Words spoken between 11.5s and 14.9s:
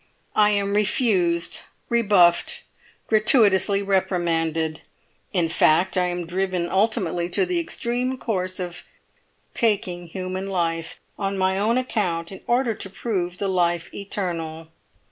own account, in order to prove the life eternal.